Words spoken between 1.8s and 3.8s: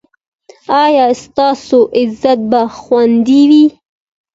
عزت به خوندي وي؟